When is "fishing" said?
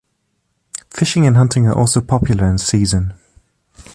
0.89-1.27